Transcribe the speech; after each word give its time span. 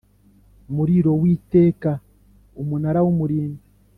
muriro 0.75 1.11
w 1.21 1.23
iteka 1.35 1.91
Umunara 2.61 2.99
w 3.05 3.07
Umurinzi 3.13 3.65